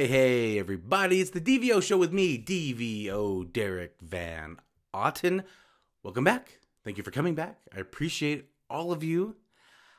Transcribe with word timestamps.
Hey, 0.00 0.06
hey, 0.06 0.58
everybody, 0.58 1.20
it's 1.20 1.28
the 1.28 1.42
DVO 1.42 1.82
show 1.82 1.98
with 1.98 2.10
me, 2.10 2.42
DVO 2.42 3.52
Derek 3.52 3.96
Van 4.00 4.56
Otten. 4.94 5.42
Welcome 6.02 6.24
back. 6.24 6.58
Thank 6.84 6.96
you 6.96 7.04
for 7.04 7.10
coming 7.10 7.34
back. 7.34 7.58
I 7.76 7.80
appreciate 7.80 8.48
all 8.70 8.92
of 8.92 9.04
you. 9.04 9.36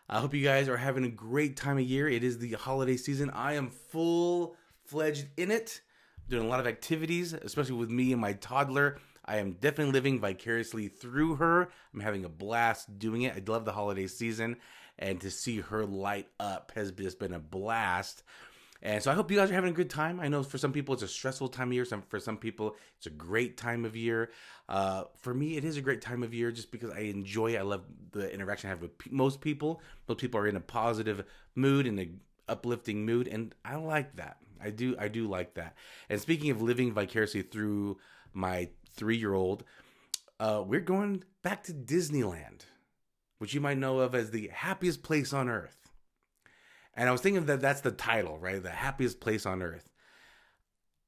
I 0.09 0.19
hope 0.19 0.33
you 0.33 0.43
guys 0.43 0.68
are 0.68 0.77
having 0.77 1.04
a 1.04 1.09
great 1.09 1.55
time 1.55 1.77
of 1.77 1.83
year. 1.83 2.09
It 2.09 2.23
is 2.23 2.39
the 2.39 2.54
holiday 2.54 2.97
season. 2.97 3.29
I 3.29 3.54
am 3.54 3.69
full 3.69 4.55
fledged 4.86 5.27
in 5.37 5.51
it, 5.51 5.82
doing 6.27 6.47
a 6.47 6.49
lot 6.49 6.59
of 6.59 6.65
activities, 6.65 7.33
especially 7.33 7.75
with 7.75 7.91
me 7.91 8.11
and 8.11 8.19
my 8.19 8.33
toddler. 8.33 8.97
I 9.24 9.38
am 9.38 9.52
definitely 9.52 9.93
living 9.93 10.19
vicariously 10.19 10.88
through 10.88 11.36
her. 11.36 11.69
I'm 11.93 11.99
having 11.99 12.25
a 12.25 12.29
blast 12.29 12.97
doing 12.97 13.21
it. 13.21 13.36
I 13.36 13.52
love 13.52 13.65
the 13.65 13.71
holiday 13.71 14.07
season, 14.07 14.57
and 14.97 15.21
to 15.21 15.29
see 15.29 15.60
her 15.60 15.86
light 15.86 16.29
up 16.39 16.71
has 16.74 16.91
just 16.91 17.19
been 17.19 17.36
a 17.36 17.39
blast. 17.39 18.24
And 18.83 19.03
so 19.03 19.11
I 19.11 19.13
hope 19.13 19.29
you 19.29 19.37
guys 19.37 19.51
are 19.51 19.53
having 19.53 19.69
a 19.69 19.75
good 19.75 19.91
time. 19.91 20.19
I 20.19 20.27
know 20.27 20.41
for 20.41 20.57
some 20.57 20.73
people 20.73 20.93
it's 20.93 21.03
a 21.03 21.07
stressful 21.07 21.49
time 21.49 21.69
of 21.69 21.73
year. 21.73 21.85
Some 21.85 22.01
for 22.01 22.19
some 22.19 22.37
people 22.37 22.75
it's 22.97 23.05
a 23.05 23.11
great 23.11 23.55
time 23.55 23.85
of 23.85 23.95
year. 23.95 24.31
Uh, 24.67 25.04
for 25.17 25.33
me, 25.33 25.55
it 25.57 25.63
is 25.63 25.77
a 25.77 25.81
great 25.81 26.01
time 26.01 26.23
of 26.23 26.33
year 26.33 26.51
just 26.51 26.71
because 26.71 26.89
I 26.89 27.01
enjoy. 27.01 27.55
I 27.55 27.61
love 27.61 27.83
the 28.11 28.33
interaction 28.33 28.69
I 28.69 28.71
have 28.71 28.81
with 28.81 28.97
p- 28.97 29.11
most 29.11 29.41
people. 29.41 29.81
Most 30.07 30.19
people 30.19 30.39
are 30.39 30.47
in 30.47 30.55
a 30.55 30.61
positive 30.61 31.25
mood, 31.54 31.85
and 31.85 31.99
an 31.99 32.21
uplifting 32.47 33.05
mood, 33.05 33.27
and 33.27 33.53
I 33.63 33.75
like 33.75 34.16
that. 34.16 34.38
I 34.59 34.69
do. 34.69 34.95
I 34.97 35.09
do 35.09 35.27
like 35.27 35.55
that. 35.55 35.75
And 36.09 36.19
speaking 36.19 36.49
of 36.49 36.61
living 36.61 36.93
vicariously 36.93 37.41
through 37.43 37.97
my 38.33 38.69
three-year-old, 38.95 39.63
uh, 40.39 40.63
we're 40.66 40.79
going 40.79 41.23
back 41.43 41.63
to 41.63 41.73
Disneyland, 41.73 42.61
which 43.38 43.53
you 43.53 43.61
might 43.61 43.77
know 43.77 43.99
of 43.99 44.16
as 44.16 44.31
the 44.31 44.47
happiest 44.47 45.03
place 45.03 45.33
on 45.33 45.49
earth. 45.49 45.80
And 46.94 47.08
I 47.08 47.11
was 47.11 47.22
thinking 47.22 47.45
that 47.45 47.61
that's 47.61 47.81
the 47.81 47.92
title, 47.92 48.38
right? 48.38 48.61
The 48.61 48.70
happiest 48.70 49.20
place 49.20 49.45
on 49.45 49.61
earth. 49.61 49.89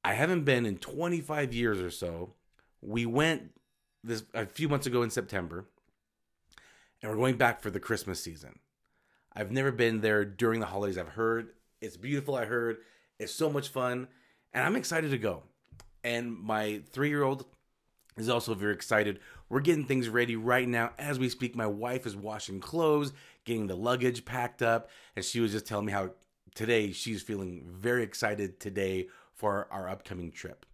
I 0.04 0.14
haven't 0.14 0.44
been 0.44 0.66
in 0.66 0.78
25 0.78 1.54
years 1.54 1.80
or 1.80 1.90
so. 1.90 2.34
We 2.80 3.06
went 3.06 3.52
this 4.02 4.22
a 4.34 4.46
few 4.46 4.68
months 4.68 4.86
ago 4.86 5.02
in 5.02 5.10
September, 5.10 5.66
and 7.00 7.10
we're 7.10 7.16
going 7.16 7.36
back 7.36 7.60
for 7.60 7.70
the 7.70 7.80
Christmas 7.80 8.22
season. 8.22 8.58
I've 9.32 9.50
never 9.50 9.72
been 9.72 10.00
there 10.00 10.24
during 10.24 10.60
the 10.60 10.66
holidays. 10.66 10.98
I've 10.98 11.08
heard 11.08 11.50
it's 11.80 11.96
beautiful. 11.96 12.34
I 12.34 12.44
heard 12.44 12.78
it's 13.18 13.34
so 13.34 13.50
much 13.50 13.68
fun, 13.68 14.08
and 14.52 14.64
I'm 14.64 14.76
excited 14.76 15.10
to 15.10 15.18
go. 15.18 15.42
And 16.02 16.32
my 16.38 16.82
three 16.92 17.08
year 17.08 17.22
old 17.22 17.46
is 18.16 18.28
also 18.28 18.54
very 18.54 18.74
excited. 18.74 19.20
We're 19.54 19.60
getting 19.60 19.84
things 19.84 20.08
ready 20.08 20.34
right 20.34 20.66
now 20.66 20.90
as 20.98 21.20
we 21.20 21.28
speak. 21.28 21.54
My 21.54 21.68
wife 21.68 22.06
is 22.06 22.16
washing 22.16 22.58
clothes, 22.58 23.12
getting 23.44 23.68
the 23.68 23.76
luggage 23.76 24.24
packed 24.24 24.62
up, 24.62 24.90
and 25.14 25.24
she 25.24 25.38
was 25.38 25.52
just 25.52 25.64
telling 25.64 25.86
me 25.86 25.92
how 25.92 26.10
today 26.56 26.90
she's 26.90 27.22
feeling 27.22 27.64
very 27.64 28.02
excited 28.02 28.58
today 28.58 29.06
for 29.32 29.68
our 29.70 29.88
upcoming 29.88 30.32
trip. 30.32 30.66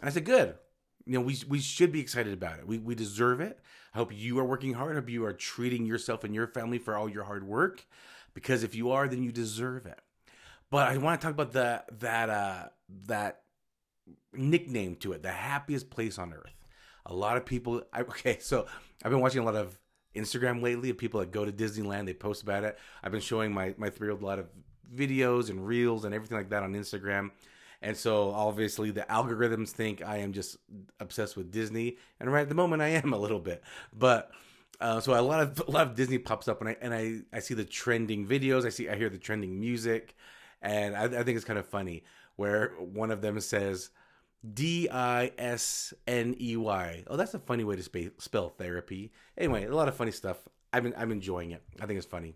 And 0.00 0.08
I 0.08 0.12
said, 0.12 0.24
"Good. 0.24 0.56
You 1.06 1.12
know, 1.12 1.20
we 1.20 1.38
we 1.46 1.60
should 1.60 1.92
be 1.92 2.00
excited 2.00 2.32
about 2.32 2.58
it. 2.58 2.66
We 2.66 2.78
we 2.78 2.96
deserve 2.96 3.40
it. 3.40 3.60
I 3.94 3.98
hope 3.98 4.12
you 4.12 4.36
are 4.40 4.44
working 4.44 4.72
hard. 4.72 4.96
I 4.96 4.98
hope 4.98 5.08
you 5.08 5.24
are 5.24 5.32
treating 5.32 5.86
yourself 5.86 6.24
and 6.24 6.34
your 6.34 6.48
family 6.48 6.78
for 6.78 6.96
all 6.96 7.08
your 7.08 7.22
hard 7.22 7.46
work, 7.46 7.86
because 8.34 8.64
if 8.64 8.74
you 8.74 8.90
are, 8.90 9.06
then 9.06 9.22
you 9.22 9.30
deserve 9.30 9.86
it." 9.86 10.00
But 10.72 10.88
I 10.88 10.96
want 10.96 11.20
to 11.20 11.24
talk 11.24 11.34
about 11.34 11.52
the 11.52 11.84
that 12.00 12.30
uh 12.30 12.68
that 13.06 13.42
nickname 14.32 14.96
to 14.96 15.12
it, 15.12 15.22
the 15.22 15.30
happiest 15.30 15.88
place 15.88 16.18
on 16.18 16.32
earth. 16.32 16.57
A 17.08 17.14
lot 17.14 17.36
of 17.36 17.44
people. 17.44 17.82
I, 17.92 18.00
okay, 18.02 18.38
so 18.40 18.66
I've 19.04 19.10
been 19.10 19.20
watching 19.20 19.40
a 19.40 19.44
lot 19.44 19.56
of 19.56 19.78
Instagram 20.14 20.62
lately 20.62 20.90
of 20.90 20.98
people 20.98 21.20
that 21.20 21.30
go 21.30 21.44
to 21.44 21.52
Disneyland. 21.52 22.06
They 22.06 22.14
post 22.14 22.42
about 22.42 22.64
it. 22.64 22.78
I've 23.02 23.12
been 23.12 23.20
showing 23.20 23.52
my 23.52 23.74
my 23.76 23.90
three 23.90 24.06
year 24.06 24.12
old 24.12 24.22
a 24.22 24.26
lot 24.26 24.38
of 24.38 24.46
videos 24.94 25.50
and 25.50 25.66
reels 25.66 26.04
and 26.04 26.14
everything 26.14 26.38
like 26.38 26.50
that 26.50 26.62
on 26.62 26.74
Instagram. 26.74 27.30
And 27.80 27.96
so 27.96 28.30
obviously 28.30 28.90
the 28.90 29.02
algorithms 29.02 29.70
think 29.70 30.02
I 30.02 30.18
am 30.18 30.32
just 30.32 30.56
obsessed 30.98 31.36
with 31.36 31.52
Disney, 31.52 31.98
and 32.18 32.32
right 32.32 32.42
at 32.42 32.48
the 32.48 32.54
moment 32.54 32.82
I 32.82 32.88
am 32.88 33.12
a 33.12 33.18
little 33.18 33.38
bit. 33.38 33.62
But 33.96 34.30
uh, 34.80 35.00
so 35.00 35.18
a 35.18 35.22
lot 35.22 35.40
of 35.40 35.62
a 35.66 35.70
lot 35.70 35.86
of 35.86 35.94
Disney 35.94 36.18
pops 36.18 36.48
up, 36.48 36.60
and 36.60 36.70
I 36.70 36.76
and 36.80 36.94
I 36.94 37.20
I 37.32 37.40
see 37.40 37.54
the 37.54 37.64
trending 37.64 38.26
videos. 38.26 38.66
I 38.66 38.70
see 38.70 38.88
I 38.88 38.96
hear 38.96 39.08
the 39.08 39.18
trending 39.18 39.60
music, 39.60 40.16
and 40.62 40.96
I, 40.96 41.04
I 41.04 41.22
think 41.22 41.36
it's 41.36 41.44
kind 41.44 41.58
of 41.58 41.66
funny 41.66 42.04
where 42.36 42.70
one 42.78 43.10
of 43.10 43.20
them 43.20 43.40
says 43.40 43.90
D 44.54 44.88
I 44.90 45.32
S 45.36 45.92
N 46.06 46.36
E 46.40 46.56
Y. 46.56 47.04
Oh, 47.06 47.16
that's 47.16 47.34
a 47.34 47.38
funny 47.38 47.64
way 47.64 47.76
to 47.76 47.82
spe- 47.82 48.18
spell 48.18 48.50
therapy. 48.50 49.12
Anyway, 49.36 49.64
a 49.64 49.74
lot 49.74 49.88
of 49.88 49.96
funny 49.96 50.12
stuff. 50.12 50.38
I'm 50.72 50.92
I'm 50.96 51.10
enjoying 51.10 51.50
it. 51.50 51.62
I 51.80 51.86
think 51.86 51.98
it's 51.98 52.06
funny. 52.06 52.34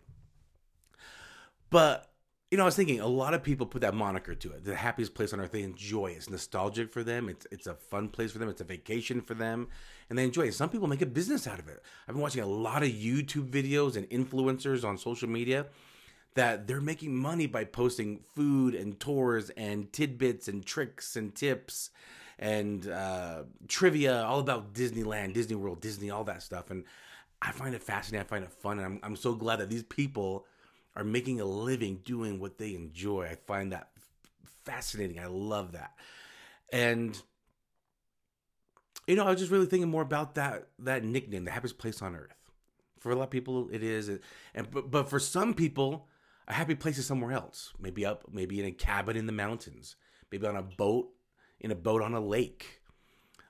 But 1.71 2.13
you 2.51 2.59
know, 2.59 2.65
I 2.65 2.67
was 2.67 2.77
thinking 2.77 3.01
a 3.01 3.07
lot 3.07 3.33
of 3.33 3.43
people 3.43 3.67
put 3.67 3.81
that 3.81 3.95
moniker 3.95 4.35
to 4.35 4.53
it. 4.53 4.65
The 4.65 4.75
happiest 4.75 5.15
place 5.15 5.33
on 5.33 5.41
earth. 5.41 5.53
They 5.53 5.63
enjoy 5.63 6.09
it. 6.09 6.17
It's 6.17 6.29
nostalgic 6.29 6.93
for 6.93 7.03
them. 7.03 7.29
It's 7.29 7.47
it's 7.51 7.67
a 7.67 7.75
fun 7.75 8.09
place 8.09 8.33
for 8.33 8.39
them. 8.39 8.49
It's 8.49 8.61
a 8.61 8.65
vacation 8.65 9.21
for 9.21 9.35
them, 9.35 9.69
and 10.11 10.19
they 10.19 10.25
enjoy 10.25 10.43
it. 10.43 10.55
Some 10.55 10.71
people 10.71 10.89
make 10.89 11.03
a 11.03 11.07
business 11.07 11.47
out 11.47 11.61
of 11.61 11.69
it. 11.69 11.83
I've 12.07 12.15
been 12.15 12.23
watching 12.23 12.43
a 12.43 12.47
lot 12.47 12.83
of 12.83 12.89
YouTube 12.91 13.49
videos 13.51 13.97
and 13.97 14.11
influencers 14.11 14.85
on 14.85 14.99
social 14.99 15.29
media 15.29 15.67
that 16.35 16.67
they're 16.67 16.81
making 16.81 17.15
money 17.17 17.47
by 17.47 17.65
posting 17.65 18.21
food 18.35 18.75
and 18.75 18.99
tours 18.99 19.51
and 19.51 19.93
tidbits 19.93 20.49
and 20.49 20.65
tricks 20.65 21.17
and 21.17 21.35
tips 21.35 21.91
and 22.39 22.89
uh, 22.89 23.43
trivia 23.69 24.23
all 24.25 24.41
about 24.41 24.73
Disneyland, 24.73 25.35
Disney 25.35 25.57
World, 25.57 25.81
Disney, 25.81 26.11
all 26.11 26.25
that 26.25 26.43
stuff. 26.43 26.71
And 26.71 26.85
I 27.41 27.53
find 27.53 27.75
it 27.75 27.83
fascinating. 27.83 28.25
I 28.25 28.29
find 28.29 28.45
it 28.45 28.53
fun. 28.53 28.79
And 28.79 28.87
I'm, 28.87 29.01
I'm 29.03 29.17
so 29.17 29.35
glad 29.35 29.61
that 29.61 29.69
these 29.69 29.83
people 29.83 30.47
are 30.97 31.05
making 31.05 31.41
a 31.41 31.45
living 31.45 32.01
doing 32.05 32.41
what 32.41 32.59
they 32.59 32.75
enjoy. 32.75 33.27
I 33.27 33.37
find 33.47 33.73
that 33.73 33.91
fascinating. 34.65 35.19
I 35.19 35.27
love 35.27 35.73
that. 35.73 35.93
And 36.73 37.21
you 39.07 39.17
know, 39.17 39.25
I 39.25 39.31
was 39.31 39.41
just 39.41 39.51
really 39.51 39.67
thinking 39.67 39.91
more 39.91 40.03
about 40.03 40.37
that 40.37 40.69
that 40.81 41.05
nickname, 41.05 41.45
the 41.45 41.51
happiest 41.51 41.79
place 41.79 42.01
on 42.03 42.15
earth. 42.15 42.35
For 43.01 43.11
a 43.11 43.17
lot 43.17 43.25
of 43.25 43.31
people, 43.31 43.69
it 43.73 43.83
is, 43.83 44.09
and 44.55 44.71
but, 44.71 44.91
but 44.91 45.09
for 45.09 45.19
some 45.19 45.55
people, 45.55 46.07
a 46.49 46.53
happy 46.53 46.75
place 46.75 46.99
is 46.99 47.07
somewhere 47.07 47.33
else. 47.33 47.73
Maybe 47.79 48.05
up, 48.05 48.25
maybe 48.33 48.61
in 48.61 48.67
a 48.67 48.73
cabin 48.73 49.17
in 49.17 49.27
the 49.27 49.33
mountains, 49.33 49.97
maybe 50.31 50.47
on 50.47 50.57
a 50.57 50.63
boat, 50.63 51.09
in 51.61 51.71
a 51.71 51.77
boat 51.77 52.03
on 52.03 52.15
a 52.15 52.21
lake. 52.21 52.81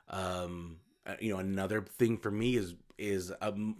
Um, 0.08 0.78
uh, 1.06 1.14
you 1.20 1.32
know, 1.32 1.38
another 1.38 1.82
thing 1.82 2.18
for 2.18 2.30
me 2.30 2.56
is 2.56 2.74
is 2.98 3.32
um, 3.40 3.76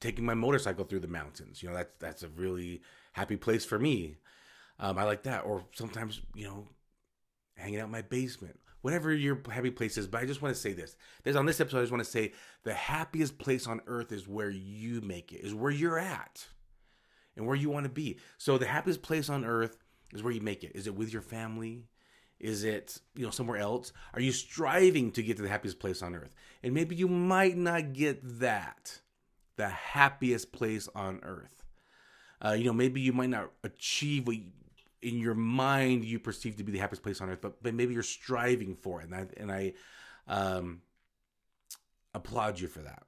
taking 0.00 0.24
my 0.24 0.34
motorcycle 0.34 0.84
through 0.84 1.00
the 1.00 1.08
mountains. 1.08 1.62
You 1.62 1.68
know, 1.68 1.74
that's 1.74 1.92
that's 1.98 2.22
a 2.22 2.28
really 2.28 2.82
happy 3.12 3.36
place 3.36 3.64
for 3.64 3.78
me. 3.78 4.16
Um, 4.78 4.98
I 4.98 5.04
like 5.04 5.24
that. 5.24 5.44
Or 5.44 5.64
sometimes, 5.74 6.20
you 6.34 6.46
know, 6.46 6.68
hanging 7.56 7.80
out 7.80 7.86
in 7.86 7.92
my 7.92 8.02
basement. 8.02 8.58
Whatever 8.80 9.14
your 9.14 9.40
happy 9.50 9.70
place 9.70 9.96
is, 9.96 10.06
but 10.06 10.20
I 10.20 10.26
just 10.26 10.42
want 10.42 10.54
to 10.54 10.60
say 10.60 10.74
this. 10.74 10.94
There's 11.22 11.36
on 11.36 11.46
this 11.46 11.58
episode, 11.58 11.78
I 11.78 11.82
just 11.82 11.92
want 11.92 12.04
to 12.04 12.10
say 12.10 12.32
the 12.64 12.74
happiest 12.74 13.38
place 13.38 13.66
on 13.66 13.80
earth 13.86 14.12
is 14.12 14.28
where 14.28 14.50
you 14.50 15.00
make 15.00 15.32
it, 15.32 15.40
is 15.40 15.54
where 15.54 15.70
you're 15.70 15.98
at 15.98 16.46
and 17.36 17.46
where 17.46 17.56
you 17.56 17.70
want 17.70 17.84
to 17.84 17.90
be. 17.90 18.18
So 18.38 18.58
the 18.58 18.66
happiest 18.66 19.02
place 19.02 19.28
on 19.28 19.44
earth 19.44 19.76
is 20.12 20.22
where 20.22 20.32
you 20.32 20.40
make 20.40 20.64
it. 20.64 20.72
Is 20.74 20.86
it 20.86 20.94
with 20.94 21.12
your 21.12 21.22
family? 21.22 21.84
Is 22.40 22.64
it, 22.64 23.00
you 23.14 23.24
know, 23.24 23.30
somewhere 23.30 23.58
else? 23.58 23.92
Are 24.12 24.20
you 24.20 24.32
striving 24.32 25.12
to 25.12 25.22
get 25.22 25.36
to 25.36 25.42
the 25.42 25.48
happiest 25.48 25.78
place 25.78 26.02
on 26.02 26.14
earth? 26.14 26.34
And 26.62 26.74
maybe 26.74 26.96
you 26.96 27.08
might 27.08 27.56
not 27.56 27.92
get 27.92 28.20
that, 28.40 29.00
the 29.56 29.68
happiest 29.68 30.52
place 30.52 30.88
on 30.94 31.20
earth. 31.22 31.64
Uh, 32.44 32.52
you 32.52 32.64
know, 32.64 32.72
maybe 32.72 33.00
you 33.00 33.12
might 33.12 33.30
not 33.30 33.50
achieve 33.62 34.26
what 34.26 34.36
you, 34.36 34.44
in 35.00 35.18
your 35.18 35.34
mind 35.34 36.04
you 36.04 36.18
perceive 36.18 36.56
to 36.56 36.64
be 36.64 36.72
the 36.72 36.78
happiest 36.78 37.02
place 37.02 37.20
on 37.20 37.30
earth, 37.30 37.40
but, 37.40 37.62
but 37.62 37.74
maybe 37.74 37.94
you're 37.94 38.02
striving 38.02 38.74
for 38.74 39.00
it. 39.00 39.08
And 39.10 39.14
I, 39.14 39.26
and 39.36 39.52
I 39.52 39.72
um, 40.26 40.82
applaud 42.14 42.58
you 42.58 42.68
for 42.68 42.80
that. 42.80 43.04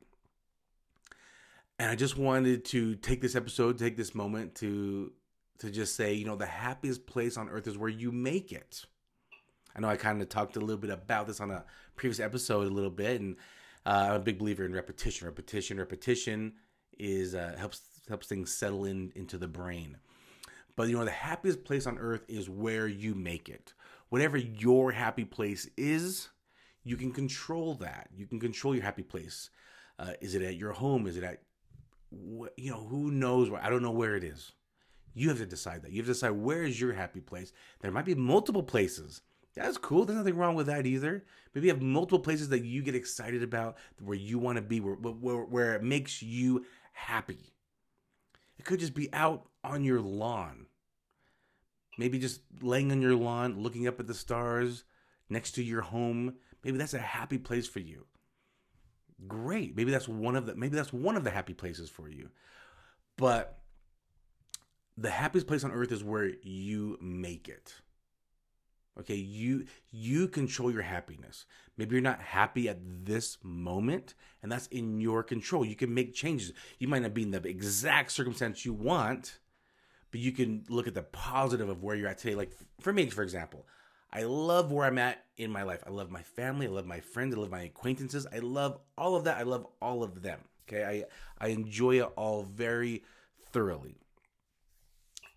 And 1.79 1.91
I 1.91 1.95
just 1.95 2.17
wanted 2.17 2.65
to 2.67 2.95
take 2.95 3.21
this 3.21 3.37
episode, 3.37 3.79
take 3.79 3.97
this 3.97 4.15
moment 4.15 4.55
to 4.57 5.13
to 5.59 5.71
just 5.71 5.97
say, 5.97 6.13
you 6.13 6.27
know, 6.27 6.37
the 6.37 6.47
happiest 6.47 7.07
place 7.07 7.39
on 7.39 7.49
earth 7.49 7.67
is 7.67 7.79
where 7.79 7.89
you 7.89 8.13
make 8.13 8.53
it. 8.53 8.85
I 9.75 9.81
know 9.81 9.89
I 9.89 9.97
kind 9.97 10.21
of 10.21 10.29
talked 10.29 10.57
a 10.57 10.61
little 10.61 10.77
bit 10.77 10.91
about 10.91 11.27
this 11.27 11.41
on 11.41 11.51
a 11.51 11.65
previous 11.97 12.21
episode 12.21 12.67
a 12.67 12.71
little 12.71 12.91
bit, 12.91 13.21
and 13.21 13.37
uh, 13.85 14.09
I'm 14.11 14.17
a 14.17 14.21
big 14.21 14.39
believer 14.39 14.65
in 14.65 14.73
repetition. 14.73 15.27
Repetition, 15.27 15.79
repetition 15.79 16.55
is 16.99 17.35
uh, 17.35 17.55
helps 17.59 17.83
helps 18.09 18.27
things 18.27 18.53
settle 18.53 18.85
in 18.85 19.13
into 19.15 19.39
the 19.39 19.49
brain. 19.49 19.99
But 20.77 20.89
you 20.89 20.97
know, 20.97 21.05
the 21.05 21.11
happiest 21.11 21.65
place 21.65 21.87
on 21.87 21.99
earth 21.99 22.25
is 22.29 22.49
where 22.49 22.87
you 22.87 23.15
make 23.15 23.49
it. 23.49 23.75
Whatever 24.09 24.37
your 24.37 24.93
happy 24.93 25.25
place 25.25 25.69
is, 25.77 26.29
you 26.85 26.97
can 26.97 27.13
control 27.13 27.75
that. 27.77 28.09
You 28.15 28.27
can 28.27 28.39
control 28.39 28.75
your 28.75 28.85
happy 28.85 29.03
place. 29.03 29.51
Uh, 29.99 30.13
is 30.21 30.35
it 30.35 30.43
at 30.43 30.57
your 30.57 30.73
home? 30.73 31.07
Is 31.07 31.17
it 31.17 31.25
at 31.25 31.43
you 32.11 32.71
know, 32.71 32.87
who 32.89 33.11
knows 33.11 33.51
where? 33.51 33.63
I 33.63 33.71
don't 33.71 33.83
know 33.83 33.91
where 33.91 34.17
it 34.17 34.25
is. 34.25 34.53
You 35.15 35.29
have 35.31 35.39
to 35.39 35.47
decide 35.47 35.83
that. 35.83 35.93
You 35.93 35.99
have 35.99 36.07
to 36.07 36.13
decide 36.13 36.31
where 36.31 36.63
is 36.63 36.81
your 36.81 36.93
happy 36.93 37.21
place. 37.21 37.53
There 37.81 37.91
might 37.91 38.05
be 38.05 38.15
multiple 38.15 38.63
places. 38.63 39.23
That's 39.55 39.79
cool. 39.79 40.05
There's 40.05 40.19
nothing 40.19 40.37
wrong 40.37 40.55
with 40.55 40.67
that 40.67 40.85
either. 40.85 41.25
Maybe 41.55 41.69
you 41.69 41.73
have 41.73 41.83
multiple 41.83 42.19
places 42.19 42.51
that 42.51 42.65
you 42.65 42.83
get 42.83 42.95
excited 42.95 43.43
about, 43.43 43.79
where 43.99 44.17
you 44.17 44.39
want 44.39 44.57
to 44.57 44.63
be, 44.63 44.81
where, 44.81 44.95
where, 44.95 45.45
where 45.45 45.75
it 45.75 45.83
makes 45.83 46.23
you 46.23 46.67
happy. 46.93 47.55
It 48.59 48.67
could 48.67 48.81
just 48.81 48.95
be 48.95 49.13
out 49.15 49.49
on 49.65 49.83
your 49.83 50.01
lawn. 50.01 50.67
Maybe 51.97 52.19
just 52.19 52.43
laying 52.61 52.93
on 52.93 53.01
your 53.01 53.17
lawn, 53.17 53.63
looking 53.63 53.89
up 53.89 53.99
at 53.99 54.07
the 54.07 54.13
stars 54.13 54.85
next 55.31 55.53
to 55.53 55.63
your 55.63 55.81
home. 55.81 56.35
Maybe 56.63 56.77
that's 56.77 56.95
a 56.95 56.99
happy 56.99 57.39
place 57.39 57.67
for 57.67 57.81
you. 57.81 58.05
Great. 59.27 59.77
Maybe 59.77 59.91
that's 59.91 60.09
one 60.09 60.37
of 60.37 60.47
the 60.47 60.55
maybe 60.55 60.77
that's 60.77 60.93
one 60.93 61.17
of 61.17 61.25
the 61.25 61.31
happy 61.31 61.55
places 61.55 61.89
for 61.89 62.09
you. 62.09 62.31
But 63.17 63.59
the 64.97 65.11
happiest 65.11 65.47
place 65.47 65.65
on 65.65 65.73
earth 65.73 65.93
is 65.93 66.05
where 66.05 66.33
you 66.43 66.99
make 67.01 67.49
it. 67.49 67.75
Okay, 68.99 69.15
you 69.15 69.67
you 69.91 70.29
control 70.29 70.71
your 70.71 70.83
happiness. 70.83 71.45
Maybe 71.77 71.95
you're 71.95 72.03
not 72.03 72.21
happy 72.21 72.69
at 72.69 72.79
this 73.05 73.37
moment, 73.43 74.15
and 74.43 74.51
that's 74.51 74.67
in 74.69 75.01
your 75.01 75.23
control. 75.23 75.65
You 75.65 75.77
can 75.77 75.93
make 75.93 76.15
changes. 76.15 76.53
You 76.79 76.89
might 76.89 77.03
not 77.03 77.15
be 77.15 77.23
in 77.23 77.31
the 77.31 77.47
exact 77.47 78.13
circumstance 78.13 78.65
you 78.65 78.73
want, 78.73 79.39
but 80.11 80.21
you 80.21 80.33
can 80.33 80.65
look 80.71 80.87
at 80.87 80.95
the 80.95 81.03
positive 81.03 81.69
of 81.69 81.83
where 81.83 81.95
you're 81.95 82.09
at 82.09 82.19
today. 82.19 82.35
Like 82.35 82.53
for 82.81 82.93
me, 82.93 83.09
for 83.11 83.23
example, 83.23 83.67
I 84.13 84.23
love 84.23 84.73
where 84.73 84.87
I'm 84.87 84.99
at 84.99 85.25
in 85.37 85.51
my 85.51 85.63
life. 85.63 85.83
I 85.87 85.91
love 85.91 86.11
my 86.11 86.23
family. 86.23 86.67
I 86.67 86.71
love 86.71 86.87
my 86.87 87.01
friends. 87.01 87.35
I 87.35 87.39
love 87.39 87.51
my 87.51 87.63
acquaintances. 87.63 88.27
I 88.33 88.39
love 88.39 88.79
all 88.97 89.17
of 89.17 89.25
that. 89.25 89.37
I 89.37 89.43
love 89.43 89.67
all 89.83 90.03
of 90.03 90.23
them. 90.23 90.41
Okay, 90.69 90.85
I 90.85 91.45
I 91.45 91.49
enjoy 91.51 92.01
it 92.01 92.09
all 92.17 92.43
very 92.43 93.05
thoroughly, 93.53 93.97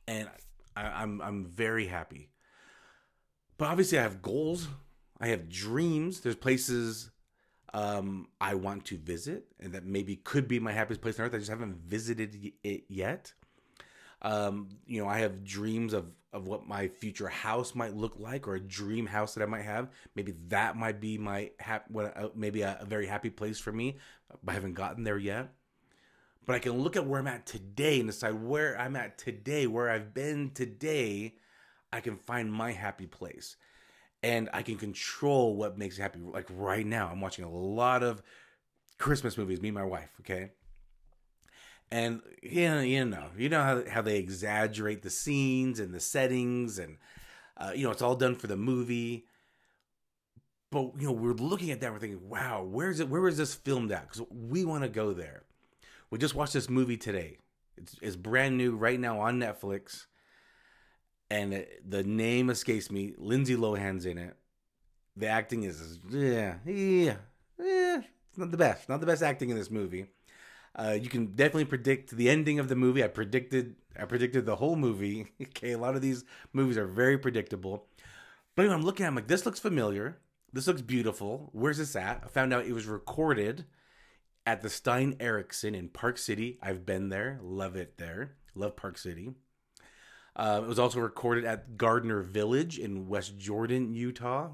and 0.07 0.29
I, 0.75 0.81
I'm 0.87 1.21
I'm 1.21 1.45
very 1.45 1.87
happy 1.87 2.29
but 3.59 3.67
obviously, 3.67 3.99
I 3.99 4.03
have 4.03 4.21
goals. 4.23 4.69
I 5.19 5.27
have 5.27 5.49
dreams. 5.49 6.21
There's 6.21 6.37
places 6.37 7.11
um, 7.73 8.29
I 8.39 8.55
want 8.55 8.85
to 8.85 8.97
visit, 8.97 9.47
and 9.59 9.73
that 9.73 9.85
maybe 9.85 10.15
could 10.15 10.47
be 10.47 10.59
my 10.59 10.71
happiest 10.71 11.01
place 11.01 11.19
on 11.19 11.25
earth. 11.25 11.35
I 11.35 11.39
just 11.39 11.49
haven't 11.49 11.75
visited 11.75 12.53
it 12.63 12.85
yet. 12.87 13.33
Um, 14.21 14.69
you 14.85 15.01
know, 15.01 15.07
I 15.07 15.19
have 15.19 15.43
dreams 15.43 15.93
of 15.93 16.11
of 16.31 16.47
what 16.47 16.67
my 16.67 16.87
future 16.87 17.27
house 17.27 17.73
might 17.73 17.95
look 17.95 18.19
like, 18.19 18.47
or 18.47 18.55
a 18.55 18.59
dream 18.59 19.07
house 19.07 19.33
that 19.33 19.41
I 19.41 19.47
might 19.47 19.63
have. 19.63 19.89
Maybe 20.13 20.35
that 20.49 20.75
might 20.75 20.99
be 21.01 21.17
my 21.17 21.51
hap- 21.59 21.89
what 21.89 22.15
uh, 22.15 22.29
maybe 22.35 22.61
a, 22.61 22.77
a 22.81 22.85
very 22.85 23.07
happy 23.07 23.29
place 23.31 23.59
for 23.59 23.71
me. 23.71 23.97
I 24.47 24.53
haven't 24.53 24.73
gotten 24.73 25.03
there 25.03 25.17
yet. 25.17 25.49
But 26.45 26.55
I 26.55 26.59
can 26.59 26.73
look 26.73 26.95
at 26.95 27.05
where 27.05 27.19
I'm 27.19 27.27
at 27.27 27.45
today 27.45 27.99
and 27.99 28.09
decide 28.09 28.33
where 28.33 28.79
I'm 28.79 28.95
at 28.95 29.17
today, 29.17 29.67
where 29.67 29.89
I've 29.89 30.13
been 30.13 30.51
today, 30.51 31.35
I 31.93 32.01
can 32.01 32.17
find 32.17 32.51
my 32.51 32.71
happy 32.71 33.05
place 33.05 33.55
and 34.23 34.49
I 34.53 34.63
can 34.63 34.77
control 34.77 35.55
what 35.55 35.77
makes 35.77 35.97
me 35.97 36.01
happy. 36.01 36.19
Like 36.19 36.47
right 36.49 36.85
now, 36.85 37.09
I'm 37.11 37.21
watching 37.21 37.45
a 37.45 37.51
lot 37.51 38.03
of 38.03 38.21
Christmas 38.97 39.37
movies, 39.37 39.61
me 39.61 39.69
and 39.69 39.75
my 39.75 39.83
wife, 39.83 40.09
okay? 40.21 40.51
And 41.91 42.21
know, 42.43 42.81
you 42.81 43.05
know, 43.05 43.25
you 43.37 43.49
know 43.49 43.63
how, 43.63 43.83
how 43.89 44.01
they 44.01 44.17
exaggerate 44.17 45.01
the 45.01 45.09
scenes 45.09 45.79
and 45.79 45.93
the 45.93 45.99
settings, 45.99 46.77
and 46.77 46.97
uh, 47.57 47.71
you 47.75 47.83
know, 47.83 47.91
it's 47.91 48.01
all 48.01 48.15
done 48.15 48.35
for 48.35 48.47
the 48.47 48.57
movie. 48.57 49.25
But 50.71 50.91
you 50.99 51.07
know, 51.07 51.13
we're 51.13 51.33
looking 51.33 51.71
at 51.71 51.81
that, 51.81 51.91
we're 51.91 51.99
thinking, 51.99 52.29
wow, 52.29 52.63
where's 52.63 52.99
it? 52.99 53.09
Where 53.09 53.21
was 53.21 53.37
this 53.37 53.55
filmed 53.55 53.91
at? 53.91 54.07
Because 54.07 54.27
we 54.29 54.65
want 54.65 54.83
to 54.83 54.89
go 54.89 55.13
there. 55.13 55.43
We 56.11 56.19
just 56.19 56.35
watched 56.35 56.53
this 56.53 56.69
movie 56.69 56.97
today. 56.97 57.37
It's, 57.75 57.95
it's 58.01 58.15
brand 58.15 58.57
new 58.57 58.75
right 58.75 58.99
now 58.99 59.19
on 59.19 59.39
Netflix 59.39 60.05
and 61.29 61.53
it, 61.53 61.89
the 61.89 62.03
name 62.03 62.49
escapes 62.49 62.91
me. 62.91 63.13
Lindsay 63.17 63.55
Lohan's 63.55 64.05
in 64.05 64.17
it. 64.17 64.35
The 65.15 65.27
acting 65.27 65.63
is 65.63 65.99
yeah, 66.09 66.55
yeah, 66.65 67.15
yeah. 67.59 68.01
It's 68.29 68.37
not 68.37 68.51
the 68.51 68.57
best. 68.57 68.89
Not 68.89 68.99
the 68.99 69.05
best 69.05 69.21
acting 69.21 69.49
in 69.49 69.57
this 69.57 69.71
movie. 69.71 70.07
Uh, 70.75 70.97
you 70.99 71.09
can 71.09 71.27
definitely 71.35 71.65
predict 71.65 72.11
the 72.11 72.29
ending 72.29 72.59
of 72.59 72.69
the 72.69 72.75
movie. 72.75 73.03
I 73.03 73.07
predicted. 73.07 73.75
I 73.99 74.05
predicted 74.05 74.45
the 74.45 74.55
whole 74.55 74.75
movie. 74.75 75.27
okay, 75.41 75.71
a 75.71 75.77
lot 75.77 75.95
of 75.95 76.01
these 76.01 76.23
movies 76.53 76.77
are 76.77 76.87
very 76.87 77.17
predictable. 77.17 77.87
But 78.55 78.63
anyway, 78.63 78.75
I'm 78.75 78.83
looking 78.83 79.05
at. 79.05 79.09
I'm 79.09 79.15
like, 79.15 79.27
this 79.27 79.45
looks 79.45 79.59
familiar. 79.59 80.19
This 80.51 80.67
looks 80.67 80.81
beautiful. 80.81 81.49
Where's 81.53 81.77
this 81.77 81.95
at? 81.95 82.21
I 82.23 82.27
found 82.27 82.53
out 82.53 82.65
it 82.65 82.73
was 82.73 82.85
recorded 82.85 83.65
at 84.45 84.61
the 84.61 84.69
Stein 84.69 85.15
Eriksen 85.19 85.75
in 85.75 85.89
Park 85.89 86.17
City. 86.17 86.57
I've 86.61 86.85
been 86.85 87.09
there. 87.09 87.39
Love 87.43 87.75
it 87.75 87.97
there. 87.97 88.35
Love 88.55 88.75
Park 88.75 88.97
City. 88.97 89.31
Uh, 90.35 90.61
it 90.63 90.67
was 90.67 90.79
also 90.79 90.99
recorded 90.99 91.45
at 91.45 91.77
Gardner 91.77 92.21
Village 92.21 92.79
in 92.79 93.07
West 93.07 93.37
Jordan, 93.37 93.93
Utah. 93.93 94.51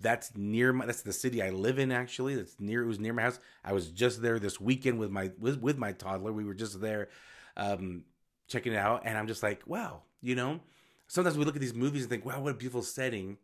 That's 0.00 0.36
near 0.36 0.72
my. 0.72 0.86
That's 0.86 1.02
the 1.02 1.12
city 1.12 1.42
I 1.42 1.50
live 1.50 1.78
in. 1.78 1.90
Actually, 1.90 2.34
that's 2.34 2.56
near. 2.60 2.82
It 2.82 2.86
was 2.86 3.00
near 3.00 3.14
my 3.14 3.22
house. 3.22 3.38
I 3.64 3.72
was 3.72 3.88
just 3.90 4.20
there 4.20 4.38
this 4.38 4.60
weekend 4.60 4.98
with 4.98 5.10
my 5.10 5.30
with, 5.38 5.60
with 5.60 5.78
my 5.78 5.92
toddler. 5.92 6.32
We 6.32 6.44
were 6.44 6.54
just 6.54 6.80
there, 6.80 7.08
um, 7.56 8.04
checking 8.46 8.74
it 8.74 8.78
out, 8.78 9.02
and 9.04 9.16
I'm 9.16 9.26
just 9.26 9.42
like, 9.42 9.62
wow. 9.66 10.02
You 10.20 10.34
know, 10.34 10.60
sometimes 11.06 11.38
we 11.38 11.44
look 11.44 11.56
at 11.56 11.60
these 11.60 11.74
movies 11.74 12.02
and 12.02 12.10
think, 12.10 12.26
wow, 12.26 12.40
what 12.40 12.50
a 12.50 12.54
beautiful 12.54 12.82
setting, 12.82 13.38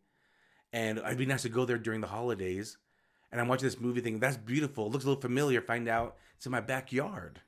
and 0.71 0.99
it'd 0.99 1.17
be 1.17 1.25
nice 1.25 1.43
to 1.43 1.49
go 1.49 1.65
there 1.65 1.77
during 1.77 2.01
the 2.01 2.07
holidays. 2.07 2.77
And 3.31 3.41
I'm 3.41 3.47
watching 3.47 3.65
this 3.67 3.79
movie, 3.79 4.01
thinking 4.01 4.19
that's 4.19 4.37
beautiful. 4.37 4.85
It 4.85 4.91
looks 4.91 5.05
a 5.05 5.07
little 5.07 5.21
familiar. 5.21 5.59
Find 5.59 5.87
out 5.87 6.17
it's 6.35 6.45
in 6.45 6.51
my 6.51 6.61
backyard, 6.61 7.41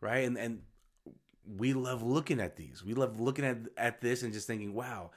right? 0.00 0.26
And 0.26 0.36
and 0.36 0.60
we 1.46 1.72
love 1.72 2.02
looking 2.02 2.40
at 2.40 2.56
these. 2.56 2.84
We 2.84 2.92
love 2.92 3.18
looking 3.18 3.44
at 3.44 3.58
at 3.78 4.00
this 4.02 4.22
and 4.22 4.34
just 4.34 4.46
thinking, 4.46 4.74
wow, 4.74 5.12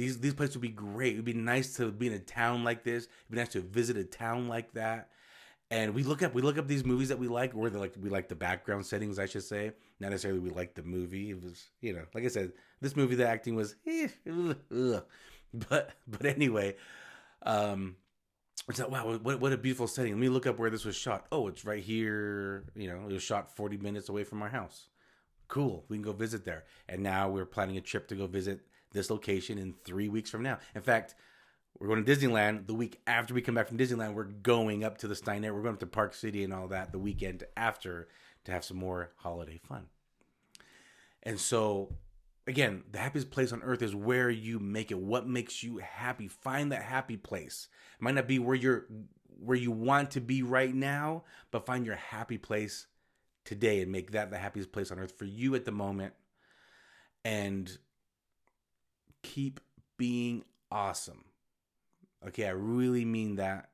these 0.00 0.18
these 0.18 0.34
places 0.34 0.56
would 0.56 0.62
be 0.62 0.68
great. 0.68 1.12
It'd 1.12 1.24
be 1.24 1.34
nice 1.34 1.76
to 1.76 1.92
be 1.92 2.06
in 2.06 2.14
a 2.14 2.18
town 2.18 2.64
like 2.64 2.84
this. 2.84 3.04
It'd 3.04 3.30
be 3.30 3.36
nice 3.36 3.50
to 3.50 3.60
visit 3.60 3.96
a 3.96 4.04
town 4.04 4.48
like 4.48 4.72
that. 4.72 5.10
And 5.70 5.94
we 5.94 6.02
look 6.02 6.22
up 6.22 6.34
we 6.34 6.42
look 6.42 6.58
up 6.58 6.66
these 6.66 6.84
movies 6.84 7.10
that 7.10 7.18
we 7.18 7.28
like, 7.28 7.54
or 7.54 7.68
like 7.70 7.94
we 8.00 8.08
like 8.08 8.28
the 8.28 8.34
background 8.34 8.86
settings, 8.86 9.18
I 9.18 9.26
should 9.26 9.44
say. 9.44 9.72
Not 10.00 10.10
necessarily 10.10 10.40
we 10.40 10.50
like 10.50 10.74
the 10.74 10.82
movie. 10.82 11.30
It 11.30 11.42
was, 11.42 11.68
you 11.80 11.92
know, 11.92 12.04
like 12.14 12.24
I 12.24 12.28
said, 12.28 12.52
this 12.80 12.96
movie 12.96 13.14
the 13.14 13.28
acting 13.28 13.54
was, 13.54 13.76
eh, 13.86 14.08
ugh, 14.28 14.56
ugh. 14.74 15.04
but 15.68 15.90
but 16.08 16.24
anyway, 16.24 16.76
um, 17.42 17.96
it's 18.68 18.78
like 18.78 18.90
wow, 18.90 19.18
what 19.18 19.38
what 19.38 19.52
a 19.52 19.58
beautiful 19.58 19.86
setting. 19.86 20.12
Let 20.12 20.20
me 20.20 20.30
look 20.30 20.46
up 20.46 20.58
where 20.58 20.70
this 20.70 20.86
was 20.86 20.96
shot. 20.96 21.26
Oh, 21.30 21.46
it's 21.48 21.64
right 21.64 21.82
here. 21.82 22.64
You 22.74 22.88
know, 22.88 23.06
it 23.08 23.12
was 23.12 23.22
shot 23.22 23.54
forty 23.54 23.76
minutes 23.76 24.08
away 24.08 24.24
from 24.24 24.42
our 24.42 24.48
house 24.48 24.88
cool, 25.50 25.84
we 25.88 25.96
can 25.96 26.02
go 26.02 26.12
visit 26.12 26.44
there. 26.44 26.64
And 26.88 27.02
now 27.02 27.28
we're 27.28 27.44
planning 27.44 27.76
a 27.76 27.82
trip 27.82 28.08
to 28.08 28.14
go 28.14 28.26
visit 28.26 28.60
this 28.92 29.10
location 29.10 29.58
in 29.58 29.74
three 29.84 30.08
weeks 30.08 30.30
from 30.30 30.42
now. 30.42 30.58
In 30.74 30.82
fact, 30.82 31.14
we're 31.78 31.88
going 31.88 32.04
to 32.04 32.16
Disneyland 32.16 32.66
the 32.66 32.74
week 32.74 33.00
after 33.06 33.32
we 33.32 33.40
come 33.40 33.54
back 33.54 33.68
from 33.68 33.78
Disneyland. 33.78 34.14
We're 34.14 34.24
going 34.24 34.84
up 34.84 34.98
to 34.98 35.08
the 35.08 35.14
Steiner. 35.14 35.54
We're 35.54 35.62
going 35.62 35.74
up 35.74 35.80
to 35.80 35.86
Park 35.86 36.14
City 36.14 36.44
and 36.44 36.52
all 36.52 36.68
that 36.68 36.92
the 36.92 36.98
weekend 36.98 37.44
after 37.56 38.08
to 38.44 38.52
have 38.52 38.64
some 38.64 38.76
more 38.76 39.12
holiday 39.16 39.58
fun. 39.58 39.86
And 41.22 41.38
so, 41.38 41.94
again, 42.46 42.82
the 42.90 42.98
happiest 42.98 43.30
place 43.30 43.52
on 43.52 43.62
earth 43.62 43.82
is 43.82 43.94
where 43.94 44.30
you 44.30 44.58
make 44.58 44.90
it. 44.90 44.98
What 44.98 45.26
makes 45.26 45.62
you 45.62 45.78
happy? 45.78 46.28
Find 46.28 46.72
that 46.72 46.82
happy 46.82 47.16
place. 47.16 47.68
It 47.98 48.02
might 48.02 48.14
not 48.14 48.28
be 48.28 48.38
where 48.38 48.56
you're 48.56 48.86
where 49.42 49.56
you 49.56 49.70
want 49.70 50.10
to 50.10 50.20
be 50.20 50.42
right 50.42 50.74
now, 50.74 51.24
but 51.50 51.64
find 51.64 51.86
your 51.86 51.96
happy 51.96 52.36
place 52.36 52.86
today 53.44 53.80
and 53.80 53.90
make 53.90 54.10
that 54.10 54.30
the 54.30 54.36
happiest 54.36 54.70
place 54.70 54.90
on 54.90 54.98
earth 54.98 55.16
for 55.16 55.24
you 55.24 55.54
at 55.54 55.64
the 55.64 55.72
moment 55.72 56.12
and 57.24 57.78
keep 59.22 59.60
being 59.96 60.44
awesome. 60.70 61.24
Okay, 62.26 62.46
I 62.46 62.50
really 62.50 63.04
mean 63.04 63.36
that. 63.36 63.70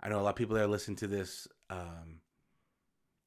I 0.00 0.08
know 0.08 0.20
a 0.20 0.22
lot 0.22 0.30
of 0.30 0.36
people 0.36 0.56
that 0.56 0.64
are 0.64 0.68
listening 0.68 0.96
to 0.98 1.06
this, 1.06 1.48
um, 1.70 2.20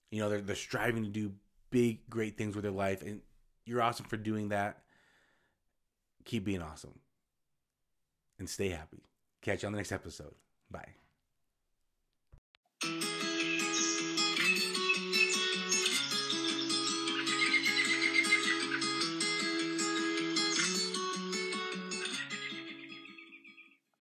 you 0.09 0.19
know, 0.19 0.29
they're, 0.29 0.41
they're 0.41 0.55
striving 0.55 1.03
to 1.03 1.09
do 1.09 1.33
big, 1.69 2.09
great 2.09 2.37
things 2.37 2.55
with 2.55 2.63
their 2.63 2.71
life, 2.71 3.01
and 3.01 3.21
you're 3.65 3.81
awesome 3.81 4.05
for 4.05 4.17
doing 4.17 4.49
that. 4.49 4.83
Keep 6.25 6.45
being 6.45 6.61
awesome 6.61 6.99
and 8.39 8.49
stay 8.49 8.69
happy. 8.69 9.03
Catch 9.41 9.63
you 9.63 9.67
on 9.67 9.73
the 9.73 9.77
next 9.77 9.91
episode. 9.91 10.35
Bye. 10.69 11.00